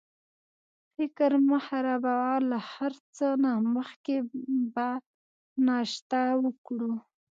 فکر 0.95 1.31
مه 1.47 1.59
خرابوه، 1.67 2.31
له 2.49 2.57
هر 2.71 2.93
څه 3.15 3.27
نه 3.43 3.51
مخکې 3.75 4.15
به 4.73 4.87
ناشته 5.67 6.21
وکړو. 6.43 6.93